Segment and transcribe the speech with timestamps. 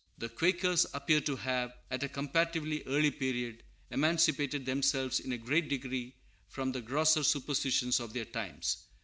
[0.17, 3.61] [The Quakers appear to have, at a comparatively early period,
[3.91, 6.15] emancipated themselves in a great degree
[6.47, 8.85] from the grosser superstitions of their times.